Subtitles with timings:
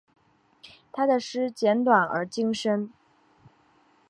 [0.91, 2.91] 他的诗简短而精深。